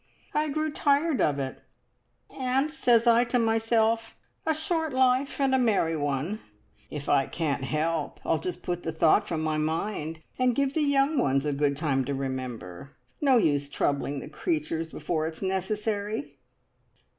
I 0.33 0.49
grew 0.49 0.71
tired 0.71 1.21
of 1.21 1.37
it, 1.37 1.61
and 2.35 2.71
says 2.71 3.05
I 3.05 3.23
to 3.25 3.37
myself, 3.37 4.15
`A 4.47 4.55
short 4.55 4.93
life, 4.93 5.39
and 5.39 5.53
a 5.53 5.59
merry 5.59 5.95
one!' 5.95 6.39
If 6.89 7.07
I 7.07 7.27
can't 7.27 7.65
help, 7.65 8.19
I'll 8.25 8.39
just 8.39 8.63
put 8.63 8.81
the 8.81 8.91
thought 8.91 9.27
from 9.27 9.43
my 9.43 9.59
mind, 9.59 10.23
and 10.39 10.55
give 10.55 10.73
the 10.73 10.81
young 10.81 11.19
ones 11.19 11.45
a 11.45 11.53
good 11.53 11.77
time 11.77 12.03
to 12.05 12.15
remember. 12.15 12.93
No 13.21 13.37
use 13.37 13.69
troubling 13.69 14.21
the 14.21 14.27
creatures 14.27 14.89
before 14.89 15.27
it's 15.27 15.43
necessary!" 15.43 16.39